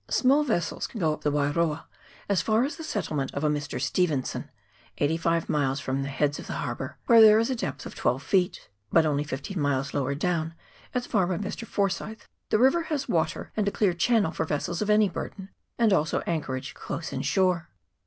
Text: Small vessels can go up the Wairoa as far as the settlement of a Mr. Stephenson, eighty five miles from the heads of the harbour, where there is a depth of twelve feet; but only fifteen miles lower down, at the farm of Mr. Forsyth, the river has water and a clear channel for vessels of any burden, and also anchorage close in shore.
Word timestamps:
Small 0.09 0.43
vessels 0.43 0.87
can 0.87 0.99
go 0.99 1.13
up 1.13 1.21
the 1.21 1.29
Wairoa 1.31 1.83
as 2.27 2.41
far 2.41 2.63
as 2.63 2.75
the 2.75 2.83
settlement 2.83 3.31
of 3.35 3.43
a 3.43 3.49
Mr. 3.49 3.79
Stephenson, 3.79 4.49
eighty 4.97 5.15
five 5.15 5.47
miles 5.47 5.79
from 5.79 6.01
the 6.01 6.09
heads 6.09 6.39
of 6.39 6.47
the 6.47 6.53
harbour, 6.53 6.97
where 7.05 7.21
there 7.21 7.37
is 7.37 7.51
a 7.51 7.55
depth 7.55 7.85
of 7.85 7.93
twelve 7.93 8.23
feet; 8.23 8.67
but 8.91 9.05
only 9.05 9.23
fifteen 9.23 9.59
miles 9.59 9.93
lower 9.93 10.15
down, 10.15 10.55
at 10.95 11.03
the 11.03 11.09
farm 11.09 11.29
of 11.29 11.41
Mr. 11.41 11.67
Forsyth, 11.67 12.27
the 12.49 12.57
river 12.57 12.85
has 12.85 13.07
water 13.07 13.51
and 13.55 13.67
a 13.67 13.71
clear 13.71 13.93
channel 13.93 14.31
for 14.31 14.43
vessels 14.43 14.81
of 14.81 14.89
any 14.89 15.07
burden, 15.07 15.49
and 15.77 15.93
also 15.93 16.21
anchorage 16.21 16.73
close 16.73 17.13
in 17.13 17.21
shore. 17.21 17.69